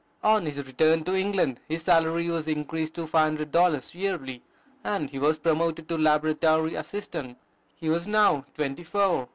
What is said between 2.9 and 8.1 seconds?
to $500 yearly, and he was promoted to Laboratory Assistant. He was